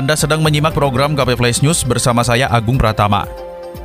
Anda 0.00 0.16
sedang 0.16 0.40
menyimak 0.40 0.72
program 0.72 1.12
KP 1.12 1.36
Flash 1.36 1.60
News 1.60 1.84
bersama 1.84 2.24
saya 2.24 2.48
Agung 2.48 2.80
Pratama. 2.80 3.28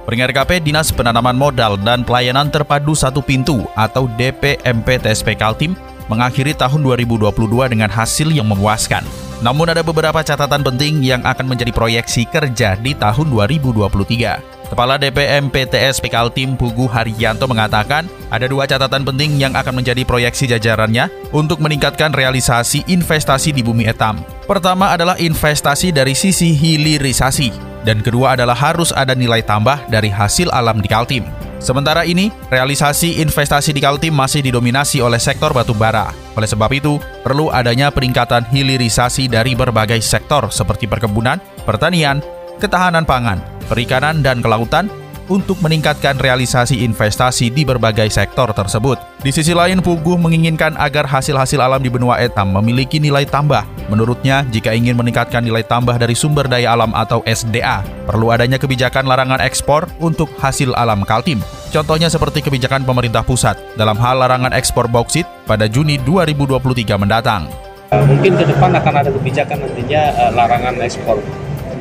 Peringkat 0.07 0.31
KP 0.31 0.63
Dinas 0.63 0.87
Penanaman 0.87 1.35
Modal 1.35 1.75
dan 1.75 2.07
Pelayanan 2.07 2.47
Terpadu 2.47 2.95
Satu 2.95 3.19
Pintu 3.19 3.67
atau 3.75 4.07
DPMP 4.15 4.95
TSP 4.95 5.35
Kaltim 5.35 5.75
mengakhiri 6.07 6.55
tahun 6.55 6.87
2022 6.87 7.35
dengan 7.67 7.91
hasil 7.91 8.31
yang 8.31 8.47
memuaskan. 8.47 9.03
Namun 9.43 9.75
ada 9.75 9.83
beberapa 9.83 10.23
catatan 10.23 10.63
penting 10.63 11.03
yang 11.03 11.19
akan 11.19 11.51
menjadi 11.51 11.75
proyeksi 11.75 12.23
kerja 12.31 12.79
di 12.79 12.95
tahun 12.95 13.35
2023. 13.35 14.54
Kepala 14.65 14.97
DPM 14.97 15.53
PTS 15.53 16.01
Kaltim 16.09 16.57
Pugu 16.57 16.89
Haryanto 16.89 17.45
mengatakan 17.45 18.09
ada 18.33 18.49
dua 18.49 18.65
catatan 18.65 19.05
penting 19.05 19.37
yang 19.37 19.53
akan 19.53 19.77
menjadi 19.77 20.01
proyeksi 20.01 20.49
jajarannya 20.49 21.05
untuk 21.29 21.61
meningkatkan 21.61 22.09
realisasi 22.09 22.81
investasi 22.89 23.53
di 23.53 23.61
bumi 23.61 23.85
etam. 23.85 24.25
Pertama 24.49 24.89
adalah 24.93 25.21
investasi 25.21 25.93
dari 25.93 26.17
sisi 26.17 26.57
hilirisasi, 26.57 27.53
dan 27.85 28.01
kedua 28.01 28.33
adalah 28.33 28.57
harus 28.57 28.89
ada 28.89 29.13
nilai 29.13 29.45
tambah 29.45 29.85
dari 29.89 30.09
hasil 30.09 30.49
alam 30.49 30.81
di 30.81 30.89
Kaltim. 30.89 31.25
Sementara 31.61 32.05
ini, 32.05 32.29
realisasi 32.53 33.21
investasi 33.25 33.73
di 33.73 33.81
Kaltim 33.81 34.13
masih 34.13 34.45
didominasi 34.45 35.01
oleh 35.01 35.17
sektor 35.17 35.49
batu 35.49 35.73
bara. 35.73 36.13
Oleh 36.37 36.45
sebab 36.45 36.69
itu, 36.73 37.01
perlu 37.25 37.49
adanya 37.49 37.89
peningkatan 37.89 38.45
hilirisasi 38.53 39.25
dari 39.25 39.57
berbagai 39.57 39.97
sektor 40.05 40.45
seperti 40.53 40.85
perkebunan, 40.85 41.41
pertanian, 41.65 42.21
ketahanan 42.59 43.03
pangan, 43.03 43.41
perikanan, 43.67 44.19
dan 44.23 44.39
kelautan 44.39 44.87
untuk 45.27 45.57
meningkatkan 45.61 46.17
realisasi 46.21 46.85
investasi 46.85 47.49
di 47.49 47.65
berbagai 47.65 48.09
sektor 48.13 48.49
tersebut. 48.53 48.97
Di 49.25 49.33
sisi 49.33 49.57
lain, 49.57 49.81
Puguh 49.81 50.17
menginginkan 50.17 50.77
agar 50.77 51.05
hasil-hasil 51.05 51.57
alam 51.57 51.81
di 51.81 51.89
benua 51.89 52.21
etam 52.21 52.53
memiliki 52.53 53.01
nilai 53.01 53.25
tambah. 53.25 53.65
Menurutnya, 53.89 54.45
jika 54.49 54.73
ingin 54.73 54.97
meningkatkan 54.97 55.45
nilai 55.45 55.61
tambah 55.65 55.97
dari 55.97 56.17
sumber 56.17 56.49
daya 56.49 56.73
alam 56.73 56.93
atau 56.93 57.21
SDA, 57.25 57.85
perlu 58.09 58.33
adanya 58.33 58.57
kebijakan 58.57 59.05
larangan 59.05 59.41
ekspor 59.41 59.85
untuk 60.01 60.29
hasil 60.41 60.73
alam 60.73 61.05
Kaltim. 61.05 61.41
Contohnya 61.69 62.09
seperti 62.09 62.41
kebijakan 62.41 62.85
pemerintah 62.85 63.21
pusat 63.21 63.57
dalam 63.77 63.97
hal 63.97 64.21
larangan 64.21 64.53
ekspor 64.53 64.89
bauksit 64.89 65.27
pada 65.45 65.69
Juni 65.69 66.01
2023 66.01 66.97
mendatang. 66.97 67.45
Mungkin 67.93 68.33
ke 68.33 68.45
depan 68.49 68.73
akan 68.73 68.93
ada 69.05 69.09
kebijakan 69.13 69.61
nantinya 69.61 70.01
uh, 70.17 70.31
larangan 70.33 70.75
ekspor 70.81 71.21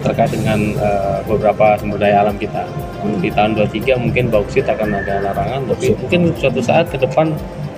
terkait 0.05 0.31
dengan 0.37 0.61
uh, 0.77 1.25
beberapa 1.25 1.81
sumber 1.81 1.97
daya 1.97 2.21
alam 2.21 2.37
kita. 2.37 2.69
Di 3.25 3.33
tahun 3.33 3.57
23 3.57 3.97
mungkin 3.97 4.29
bauksit 4.29 4.69
akan 4.69 5.01
ada 5.01 5.25
larangan, 5.25 5.61
tapi 5.73 5.97
mungkin 5.97 6.21
suatu 6.37 6.61
saat 6.61 6.93
ke 6.93 7.01
depan 7.01 7.33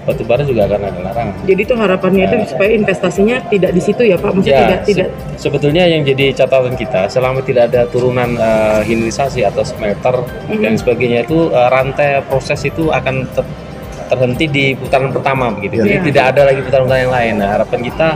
batu 0.07 0.23
bara 0.23 0.47
juga 0.47 0.71
akan 0.71 0.81
ada 0.87 1.01
larangan. 1.03 1.35
Jadi 1.51 1.61
itu 1.67 1.75
harapannya 1.75 2.23
itu 2.31 2.37
uh, 2.39 2.47
supaya 2.47 2.71
investasinya 2.79 3.37
tidak 3.51 3.71
di 3.75 3.83
situ 3.83 4.03
ya 4.07 4.15
Pak, 4.15 4.31
maksudnya 4.39 4.55
ya, 4.55 4.63
tidak 4.63 4.81
tidak. 4.87 5.09
sebetulnya 5.35 5.85
yang 5.91 6.03
jadi 6.07 6.27
catatan 6.31 6.75
kita 6.79 7.11
selama 7.11 7.43
tidak 7.43 7.75
ada 7.75 7.91
turunan 7.91 8.39
uh, 8.39 8.87
hilirisasi 8.87 9.43
atau 9.43 9.67
smelter 9.67 10.23
mm-hmm. 10.23 10.63
dan 10.63 10.73
sebagainya 10.79 11.27
itu 11.27 11.51
uh, 11.51 11.69
rantai 11.75 12.23
proses 12.31 12.63
itu 12.63 12.95
akan 12.95 13.27
ter- 13.35 13.51
terhenti 14.07 14.47
di 14.47 14.65
putaran 14.79 15.11
pertama 15.11 15.51
begitu. 15.51 15.83
Yeah. 15.83 15.99
Jadi 15.99 16.15
tidak 16.15 16.25
ada 16.31 16.41
lagi 16.47 16.61
putaran-putaran 16.63 17.03
yang 17.11 17.15
lain. 17.15 17.35
Nah, 17.43 17.49
harapan 17.59 17.81
kita 17.83 18.09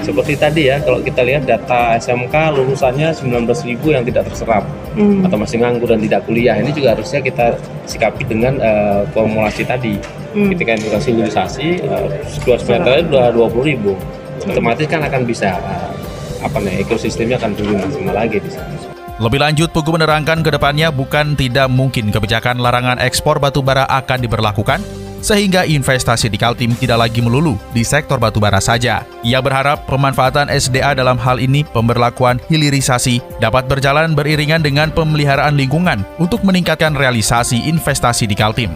seperti 0.00 0.34
tadi 0.36 0.62
ya 0.72 0.80
kalau 0.80 1.00
kita 1.04 1.20
lihat 1.22 1.44
data 1.44 1.96
SMK 2.00 2.34
lulusannya 2.56 3.12
19.000 3.12 3.80
yang 3.84 4.04
tidak 4.04 4.32
terserap 4.32 4.64
hmm. 4.96 5.28
atau 5.28 5.36
masih 5.36 5.60
nganggur 5.60 5.88
dan 5.92 6.00
tidak 6.00 6.20
kuliah 6.24 6.56
ini 6.56 6.72
juga 6.72 6.96
harusnya 6.96 7.20
kita 7.20 7.56
sikapi 7.84 8.24
dengan 8.24 8.56
uh, 8.60 9.02
formulasi 9.12 9.62
tadi 9.64 10.00
hmm. 10.34 10.50
ketika 10.56 10.70
edukasi 10.80 11.08
hilirisasi 11.12 11.68
uh, 11.84 12.08
dua 12.44 12.56
semester 12.56 12.92
itu 12.96 13.08
sudah 13.12 13.28
20 13.32 13.70
ribu 13.70 13.92
hmm. 13.94 14.50
otomatis 14.56 14.86
kan 14.88 15.00
akan 15.04 15.22
bisa 15.28 15.56
uh, 15.60 15.92
apa 16.40 16.56
nih 16.64 16.80
ekosistemnya 16.84 17.36
akan 17.36 17.52
tumbuh 17.52 17.76
maksimal 17.76 18.16
lagi 18.16 18.40
di 18.40 18.50
sana. 18.50 18.72
Lebih 19.20 19.36
lanjut, 19.36 19.68
Pugu 19.68 19.92
menerangkan 19.92 20.40
ke 20.40 20.48
depannya 20.48 20.88
bukan 20.88 21.36
tidak 21.36 21.68
mungkin 21.68 22.08
kebijakan 22.08 22.56
larangan 22.56 22.96
ekspor 22.96 23.36
batu 23.36 23.60
bara 23.60 23.84
akan 23.84 24.24
diberlakukan, 24.24 24.80
sehingga 25.20 25.68
investasi 25.68 26.28
di 26.32 26.36
Kaltim 26.40 26.72
tidak 26.76 27.08
lagi 27.08 27.20
melulu 27.20 27.56
di 27.72 27.84
sektor 27.84 28.16
batubara 28.20 28.58
saja. 28.58 29.04
Ia 29.24 29.40
berharap 29.40 29.84
pemanfaatan 29.86 30.48
SDA 30.52 30.96
dalam 30.96 31.20
hal 31.20 31.38
ini 31.38 31.64
pemberlakuan 31.64 32.40
hilirisasi 32.48 33.20
dapat 33.38 33.68
berjalan 33.68 34.16
beriringan 34.16 34.64
dengan 34.64 34.92
pemeliharaan 34.92 35.56
lingkungan 35.56 36.02
untuk 36.18 36.42
meningkatkan 36.42 36.96
realisasi 36.96 37.68
investasi 37.68 38.26
di 38.26 38.36
Kaltim. 38.36 38.72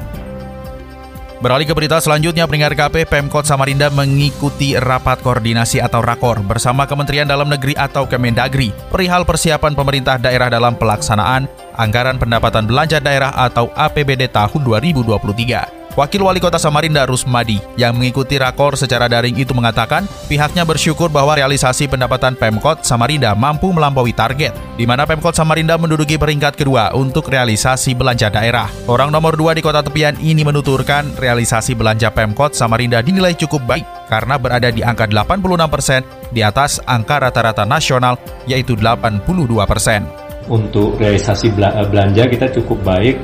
Beralih 1.45 1.69
ke 1.69 1.77
berita 1.77 2.01
selanjutnya, 2.01 2.49
Peringkat 2.49 2.73
KP 2.73 3.05
Pemkot 3.05 3.45
Samarinda 3.45 3.93
mengikuti 3.93 4.81
rapat 4.81 5.21
koordinasi 5.21 5.77
atau 5.77 6.01
rakor 6.01 6.41
bersama 6.41 6.89
Kementerian 6.89 7.29
Dalam 7.29 7.53
Negeri 7.53 7.77
atau 7.77 8.09
Kemendagri 8.09 8.73
perihal 8.89 9.29
persiapan 9.29 9.77
pemerintah 9.77 10.17
daerah 10.17 10.49
dalam 10.49 10.73
pelaksanaan 10.73 11.45
anggaran 11.77 12.17
pendapatan 12.17 12.65
belanja 12.65 12.97
daerah 12.97 13.29
atau 13.37 13.69
APBD 13.77 14.33
tahun 14.33 14.65
2023. 14.65 15.84
Wakil 15.95 16.27
Wali 16.27 16.43
Kota 16.43 16.59
Samarinda 16.59 17.07
Rusmadi 17.07 17.63
yang 17.79 17.95
mengikuti 17.95 18.35
rakor 18.35 18.75
secara 18.75 19.07
daring 19.07 19.39
itu 19.39 19.55
mengatakan 19.55 20.11
pihaknya 20.27 20.67
bersyukur 20.67 21.07
bahwa 21.07 21.39
realisasi 21.39 21.87
pendapatan 21.87 22.35
Pemkot 22.35 22.83
Samarinda 22.83 23.31
mampu 23.39 23.71
melampaui 23.71 24.11
target, 24.11 24.51
di 24.75 24.91
mana 24.91 25.07
Pemkot 25.07 25.39
Samarinda 25.39 25.79
menduduki 25.79 26.19
peringkat 26.19 26.59
kedua 26.59 26.91
untuk 26.99 27.31
realisasi 27.31 27.95
belanja 27.95 28.27
daerah. 28.27 28.67
Orang 28.91 29.15
nomor 29.15 29.39
dua 29.39 29.55
di 29.55 29.63
kota 29.63 29.87
tepian 29.87 30.19
ini 30.19 30.43
menuturkan 30.43 31.15
realisasi 31.15 31.79
belanja 31.79 32.11
Pemkot 32.11 32.59
Samarinda 32.59 32.99
dinilai 32.99 33.39
cukup 33.39 33.63
baik 33.63 33.87
karena 34.11 34.35
berada 34.35 34.75
di 34.75 34.83
angka 34.83 35.07
86 35.07 35.47
persen 35.71 36.03
di 36.35 36.43
atas 36.43 36.83
angka 36.91 37.23
rata-rata 37.23 37.63
nasional 37.63 38.19
yaitu 38.51 38.75
82 38.75 39.23
persen. 39.63 40.11
Untuk 40.51 40.99
realisasi 40.99 41.55
belanja 41.55 42.27
kita 42.27 42.51
cukup 42.51 42.83
baik, 42.83 43.15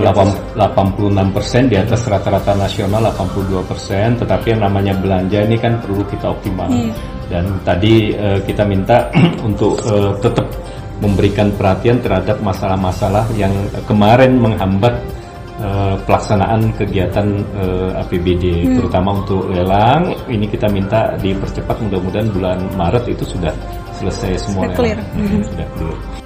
86 0.00 1.36
persen 1.36 1.68
di 1.68 1.76
atas 1.76 2.08
rata-rata 2.08 2.56
nasional 2.56 3.12
82 3.12 3.68
persen, 3.68 4.16
tetapi 4.16 4.56
yang 4.56 4.64
namanya 4.64 4.96
belanja 4.96 5.44
ini 5.44 5.60
kan 5.60 5.76
perlu 5.84 6.00
kita 6.08 6.32
optimal. 6.32 6.70
Hmm. 6.70 6.92
Dan 7.28 7.44
tadi 7.60 8.16
uh, 8.16 8.40
kita 8.40 8.64
minta 8.64 9.12
untuk 9.48 9.76
uh, 9.84 10.16
tetap 10.22 10.48
memberikan 11.02 11.50
perhatian 11.58 11.98
terhadap 11.98 12.38
masalah-masalah 12.40 13.26
yang 13.34 13.50
kemarin 13.90 14.38
menghambat 14.38 14.94
uh, 15.60 15.98
pelaksanaan 16.06 16.72
kegiatan 16.78 17.42
uh, 17.58 18.00
APBD, 18.06 18.64
hmm. 18.64 18.76
terutama 18.78 19.20
untuk 19.20 19.50
lelang. 19.50 20.14
Ini 20.30 20.46
kita 20.46 20.70
minta 20.70 21.18
dipercepat, 21.18 21.82
mudah-mudahan 21.84 22.28
bulan 22.30 22.58
Maret 22.78 23.10
itu 23.10 23.26
sudah 23.26 23.52
selesai 23.98 24.48
semua. 24.48 24.70
Sudah 24.70 24.78
clear. 24.78 24.98
Hmm. 25.12 25.42
Sudah 25.42 25.68
clear. 25.76 26.21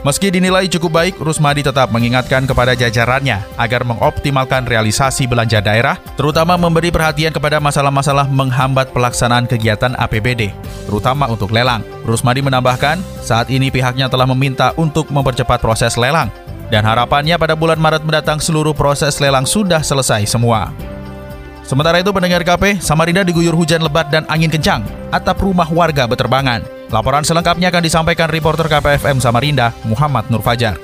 Meski 0.00 0.32
dinilai 0.32 0.64
cukup 0.64 0.96
baik, 0.96 1.20
Rusmadi 1.20 1.60
tetap 1.60 1.92
mengingatkan 1.92 2.48
kepada 2.48 2.72
jajarannya 2.72 3.44
agar 3.60 3.84
mengoptimalkan 3.84 4.64
realisasi 4.64 5.28
belanja 5.28 5.60
daerah, 5.60 6.00
terutama 6.16 6.56
memberi 6.56 6.88
perhatian 6.88 7.36
kepada 7.36 7.60
masalah-masalah 7.60 8.24
menghambat 8.32 8.96
pelaksanaan 8.96 9.44
kegiatan 9.44 9.92
APBD, 10.00 10.56
terutama 10.88 11.28
untuk 11.28 11.52
lelang. 11.52 11.84
Rusmadi 12.08 12.40
menambahkan, 12.40 12.96
saat 13.20 13.52
ini 13.52 13.68
pihaknya 13.68 14.08
telah 14.08 14.24
meminta 14.24 14.72
untuk 14.80 15.12
mempercepat 15.12 15.60
proses 15.60 16.00
lelang, 16.00 16.32
dan 16.72 16.80
harapannya 16.80 17.36
pada 17.36 17.52
bulan 17.52 17.76
Maret 17.76 18.00
mendatang 18.00 18.40
seluruh 18.40 18.72
proses 18.72 19.20
lelang 19.20 19.44
sudah 19.44 19.84
selesai 19.84 20.24
semua. 20.24 20.72
Sementara 21.60 22.00
itu 22.00 22.08
pendengar 22.08 22.40
KP, 22.40 22.80
Samarinda 22.80 23.20
diguyur 23.20 23.52
hujan 23.52 23.84
lebat 23.84 24.08
dan 24.08 24.24
angin 24.32 24.48
kencang, 24.48 24.80
atap 25.12 25.44
rumah 25.44 25.68
warga 25.68 26.08
beterbangan. 26.08 26.79
Laporan 26.90 27.22
selengkapnya 27.22 27.70
akan 27.70 27.86
disampaikan 27.86 28.26
reporter 28.26 28.66
KPFM 28.66 29.22
Samarinda, 29.22 29.70
Muhammad 29.86 30.26
Nur 30.26 30.42
Fajar. 30.42 30.74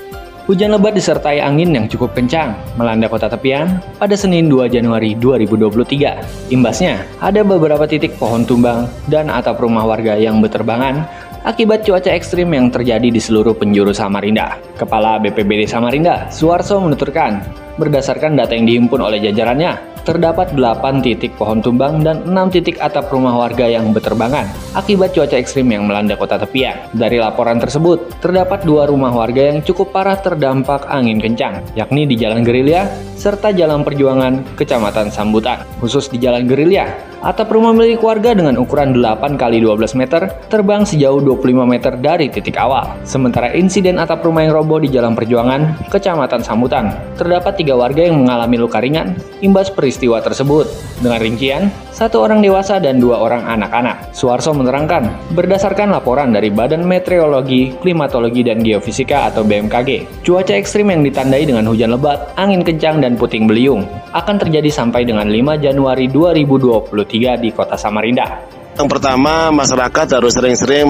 Hujan 0.47 0.71
lebat 0.71 0.95
disertai 0.95 1.43
angin 1.43 1.75
yang 1.75 1.91
cukup 1.91 2.15
kencang 2.15 2.55
melanda 2.79 3.11
kota 3.11 3.27
tepian 3.27 3.83
pada 3.99 4.15
Senin 4.15 4.47
2 4.47 4.71
Januari 4.71 5.19
2023. 5.19 6.55
Imbasnya, 6.55 7.03
ada 7.19 7.43
beberapa 7.43 7.83
titik 7.91 8.15
pohon 8.23 8.47
tumbang 8.47 8.87
dan 9.11 9.27
atap 9.27 9.59
rumah 9.59 9.83
warga 9.83 10.15
yang 10.15 10.39
beterbangan 10.39 11.03
akibat 11.43 11.83
cuaca 11.83 12.15
ekstrim 12.15 12.55
yang 12.55 12.71
terjadi 12.71 13.11
di 13.11 13.19
seluruh 13.19 13.59
penjuru 13.59 13.91
Samarinda. 13.91 14.63
Kepala 14.79 15.19
BPBD 15.19 15.67
Samarinda, 15.67 16.31
Suarso 16.31 16.79
menuturkan, 16.79 17.43
berdasarkan 17.83 18.39
data 18.39 18.55
yang 18.55 18.71
dihimpun 18.71 19.03
oleh 19.03 19.19
jajarannya, 19.19 19.96
terdapat 20.07 20.55
8 20.55 21.03
titik 21.03 21.35
pohon 21.35 21.59
tumbang 21.59 22.07
dan 22.07 22.23
6 22.23 22.55
titik 22.55 22.79
atap 22.79 23.11
rumah 23.11 23.35
warga 23.35 23.67
yang 23.67 23.91
berterbangan 23.91 24.47
akibat 24.79 25.11
cuaca 25.11 25.35
ekstrim 25.35 25.67
yang 25.67 25.91
melanda 25.91 26.15
kota 26.15 26.39
tepian. 26.39 26.79
Dari 26.95 27.19
laporan 27.19 27.59
tersebut, 27.59 28.23
terdapat 28.23 28.63
dua 28.63 28.87
rumah 28.87 29.11
warga 29.11 29.51
yang 29.51 29.67
cukup 29.67 29.91
parah 29.91 30.15
terdampak 30.23 30.87
angin 30.87 31.19
kencang, 31.19 31.59
yakni 31.75 32.07
di 32.07 32.15
Jalan 32.15 32.47
Gerilya 32.47 32.87
serta 33.19 33.51
Jalan 33.51 33.83
Perjuangan, 33.83 34.45
Kecamatan 34.55 35.11
Sambutan. 35.11 35.67
Khusus 35.83 36.07
di 36.13 36.23
Jalan 36.23 36.47
Gerilya, 36.47 36.87
atap 37.27 37.51
rumah 37.51 37.75
milik 37.75 38.07
warga 38.07 38.39
dengan 38.39 38.55
ukuran 38.55 38.95
8 39.03 39.35
x 39.35 39.43
12 39.59 39.99
meter 39.99 40.31
terbang 40.47 40.87
sejauh 40.87 41.19
25 41.19 41.67
meter 41.67 41.99
dari 41.99 42.31
titik 42.31 42.55
awal. 42.55 42.95
Sementara 43.03 43.51
insiden 43.51 43.99
atap 43.99 44.23
rumah 44.23 44.47
yang 44.47 44.55
roboh 44.55 44.79
di 44.79 44.87
Jalan 44.87 45.19
Perjuangan, 45.19 45.91
Kecamatan 45.91 46.47
Sambutan, 46.47 46.95
terdapat 47.19 47.59
tiga 47.59 47.75
warga 47.75 48.07
yang 48.07 48.23
mengalami 48.23 48.63
luka 48.63 48.79
ringan 48.79 49.19
imbas 49.43 49.75
peristiwa 49.75 50.23
tersebut. 50.23 50.71
Dengan 51.03 51.19
rincian, 51.19 51.69
satu 51.91 52.23
orang 52.23 52.41
dewasa 52.41 52.79
dan 52.79 53.03
dua 53.03 53.19
orang 53.19 53.43
anak-anak. 53.43 54.15
Suarso 54.15 54.55
menerangkan, 54.55 55.11
berdasarkan 55.35 55.91
laporan 55.91 56.31
dari 56.31 56.49
Badan 56.49 56.87
Meteorologi, 56.87 57.75
Klimatologi, 57.83 58.47
dan 58.47 58.63
Geofisika 58.63 59.29
atau 59.29 59.43
BMKG, 59.43 60.23
cuaca 60.23 60.55
ekstrim 60.55 60.95
yang 60.95 61.03
ditandai 61.03 61.45
dengan 61.45 61.67
hujan 61.67 61.93
lebat, 61.93 62.33
angin 62.39 62.63
kencang, 62.63 63.03
dan 63.03 63.19
puting 63.19 63.51
beliung 63.51 63.85
akan 64.17 64.41
terjadi 64.41 64.73
sampai 64.73 65.05
dengan 65.05 65.29
5 65.29 65.61
Januari 65.61 66.09
2023 66.09 67.16
di 67.41 67.49
kota 67.51 67.81
Samarinda. 67.81 68.56
Yang 68.77 68.89
pertama, 68.93 69.49
masyarakat 69.57 70.07
harus 70.21 70.37
sering-sering 70.37 70.85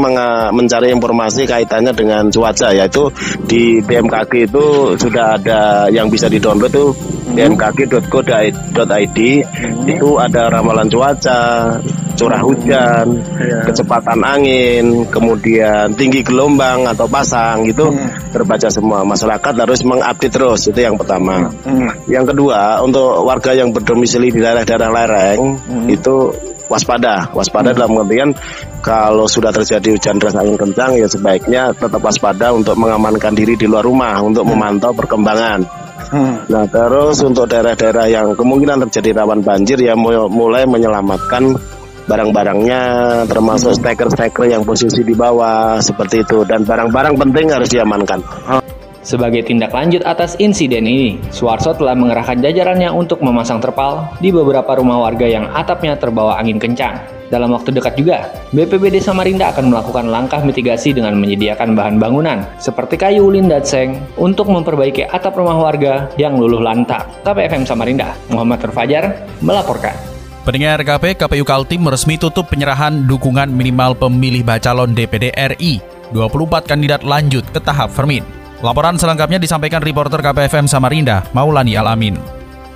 mencari 0.51 0.91
informasi 0.91 1.47
kaitannya 1.47 1.95
dengan 1.95 2.27
cuaca, 2.35 2.75
yaitu 2.75 3.07
di 3.47 3.79
BMKG 3.79 4.51
itu 4.51 4.99
sudah 4.99 5.39
ada 5.39 5.87
yang 5.87 6.11
bisa 6.11 6.27
di-download 6.27 6.75
itu 6.75 6.87
bmkg.go.id 7.37 9.19
hmm. 9.45 9.87
itu 9.87 10.09
ada 10.19 10.49
ramalan 10.51 10.89
cuaca, 10.91 11.79
curah 12.17 12.43
hujan, 12.43 13.23
yeah. 13.39 13.63
kecepatan 13.69 14.19
angin, 14.25 15.05
kemudian 15.13 15.93
tinggi 15.95 16.25
gelombang 16.25 16.89
atau 16.89 17.05
pasang 17.07 17.69
itu 17.69 17.87
hmm. 17.87 18.33
terbaca 18.33 18.67
semua. 18.73 19.05
Masyarakat 19.05 19.55
harus 19.63 19.85
mengupdate 19.85 20.33
terus 20.33 20.67
itu 20.67 20.81
yang 20.81 20.97
pertama. 20.97 21.53
Hmm. 21.63 21.93
Yang 22.09 22.35
kedua, 22.35 22.81
untuk 22.83 23.23
warga 23.23 23.53
yang 23.53 23.71
berdomisili 23.71 24.33
di 24.33 24.41
daerah-daerah 24.41 24.91
lereng 24.91 25.41
hmm. 25.61 25.87
itu 25.93 26.33
waspada. 26.67 27.31
Waspada 27.33 27.73
hmm. 27.73 27.79
dalam 27.79 28.01
artian 28.03 28.31
kalau 28.83 29.27
sudah 29.27 29.51
terjadi 29.51 29.99
hujan 29.99 30.19
deras 30.19 30.37
angin 30.39 30.59
kencang 30.59 30.99
ya 30.99 31.09
sebaiknya 31.11 31.63
tetap 31.75 31.99
waspada 32.03 32.55
untuk 32.55 32.79
mengamankan 32.79 33.35
diri 33.35 33.59
di 33.59 33.67
luar 33.67 33.87
rumah 33.87 34.19
untuk 34.23 34.47
hmm. 34.47 34.53
memantau 34.55 34.93
perkembangan. 34.95 35.61
Hmm. 36.07 36.47
Nah 36.47 36.65
terus 36.71 37.19
untuk 37.25 37.51
daerah-daerah 37.51 38.07
yang 38.07 38.27
kemungkinan 38.39 38.87
terjadi 38.87 39.23
rawan 39.23 39.43
banjir 39.43 39.79
ya 39.81 39.99
mulai 39.99 40.63
menyelamatkan 40.69 41.57
barang-barangnya 42.07 42.83
termasuk 43.27 43.75
hmm. 43.75 43.79
steker-steker 43.83 44.47
yang 44.47 44.63
posisi 44.63 45.03
di 45.03 45.15
bawah 45.15 45.83
seperti 45.83 46.23
itu 46.23 46.47
dan 46.47 46.63
barang-barang 46.63 47.19
penting 47.19 47.51
harus 47.51 47.71
diamankan. 47.71 48.23
Sebagai 49.07 49.47
tindak 49.47 49.71
lanjut 49.71 50.03
atas 50.03 50.35
insiden 50.43 50.83
ini, 50.83 51.23
Suarso 51.31 51.71
telah 51.79 51.95
mengerahkan 51.95 52.43
jajarannya 52.43 52.91
untuk 52.91 53.23
memasang 53.23 53.63
terpal 53.63 54.11
di 54.19 54.35
beberapa 54.35 54.75
rumah 54.75 54.99
warga 54.99 55.31
yang 55.31 55.47
atapnya 55.55 55.95
terbawa 55.95 56.35
angin 56.43 56.59
kencang. 56.59 56.99
Dalam 57.31 57.55
waktu 57.55 57.71
dekat 57.71 57.95
juga, 57.95 58.27
BPBD 58.51 58.99
Samarinda 58.99 59.55
akan 59.55 59.71
melakukan 59.71 60.11
langkah 60.11 60.43
mitigasi 60.43 60.91
dengan 60.91 61.15
menyediakan 61.23 61.79
bahan 61.79 62.03
bangunan 62.03 62.43
seperti 62.59 62.99
kayu 62.99 63.31
ulin 63.31 63.47
dan 63.47 63.63
seng 63.63 63.95
untuk 64.19 64.51
memperbaiki 64.51 65.07
atap 65.07 65.39
rumah 65.39 65.55
warga 65.55 66.11
yang 66.19 66.35
luluh 66.35 66.59
lantak. 66.59 67.07
KPFM 67.23 67.63
Samarinda, 67.63 68.11
Muhammad 68.27 68.59
Terfajar 68.59 69.23
melaporkan. 69.39 69.95
Pendengar 70.43 70.83
KP, 70.83 71.15
KPU 71.15 71.47
Kaltim 71.47 71.87
resmi 71.87 72.19
tutup 72.19 72.51
penyerahan 72.51 73.07
dukungan 73.07 73.55
minimal 73.55 73.95
pemilih 73.95 74.43
bacalon 74.43 74.99
DPD 74.99 75.31
RI. 75.55 75.79
24 76.11 76.67
kandidat 76.67 77.07
lanjut 77.07 77.47
ke 77.55 77.63
tahap 77.63 77.95
Fermin. 77.95 78.46
Laporan 78.65 78.97
selengkapnya 78.97 79.37
disampaikan 79.37 79.85
reporter 79.85 80.25
KPFM 80.25 80.65
Samarinda, 80.65 81.29
Maulani 81.37 81.77
Alamin. 81.77 82.17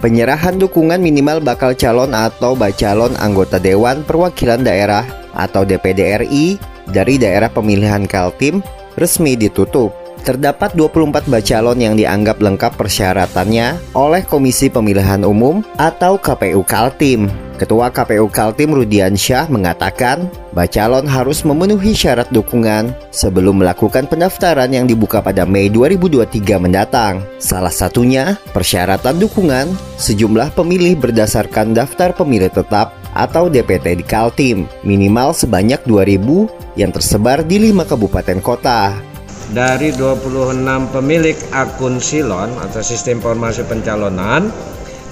Penyerahan 0.05 0.61
dukungan 0.61 1.01
minimal 1.01 1.41
bakal 1.41 1.73
calon 1.73 2.13
atau 2.13 2.53
bacalon 2.53 3.17
anggota 3.17 3.57
Dewan 3.57 4.05
Perwakilan 4.05 4.61
Daerah 4.61 5.05
atau 5.33 5.65
DPD 5.65 6.21
RI 6.25 6.61
dari 6.89 7.17
daerah 7.17 7.49
pemilihan 7.49 8.05
Kaltim 8.05 8.61
resmi 9.01 9.41
ditutup. 9.41 9.97
Terdapat 10.21 10.77
24 10.77 11.33
bacalon 11.33 11.81
yang 11.81 11.97
dianggap 11.97 12.45
lengkap 12.45 12.77
persyaratannya 12.77 13.97
oleh 13.97 14.21
Komisi 14.29 14.69
Pemilihan 14.69 15.25
Umum 15.25 15.65
atau 15.81 16.21
KPU 16.21 16.61
Kaltim. 16.61 17.50
Ketua 17.61 17.93
KPU 17.93 18.33
Kaltim 18.33 18.73
Rudian 18.73 19.13
Syah 19.13 19.45
mengatakan, 19.53 20.33
bacalon 20.57 21.05
harus 21.05 21.45
memenuhi 21.45 21.93
syarat 21.93 22.25
dukungan 22.33 22.89
sebelum 23.13 23.61
melakukan 23.61 24.09
pendaftaran 24.09 24.73
yang 24.73 24.89
dibuka 24.89 25.21
pada 25.21 25.45
Mei 25.45 25.69
2023 25.69 26.57
mendatang. 26.57 27.21
Salah 27.37 27.69
satunya, 27.69 28.41
persyaratan 28.57 29.21
dukungan 29.21 29.77
sejumlah 30.01 30.57
pemilih 30.57 30.97
berdasarkan 31.05 31.77
daftar 31.77 32.17
pemilih 32.17 32.49
tetap 32.49 32.97
atau 33.13 33.53
DPT 33.53 34.01
di 34.01 34.05
Kaltim, 34.09 34.65
minimal 34.81 35.37
sebanyak 35.37 35.85
2000 35.85 36.81
yang 36.81 36.89
tersebar 36.97 37.45
di 37.45 37.61
5 37.61 37.85
kabupaten 37.85 38.41
kota 38.41 38.97
dari 39.51 39.91
26 39.91 40.63
pemilik 40.95 41.35
akun 41.51 41.99
Silon 41.99 42.55
atau 42.63 42.81
sistem 42.87 43.19
informasi 43.19 43.67
pencalonan 43.67 44.47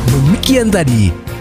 Demikian 0.05 0.67
tadi 0.67 1.24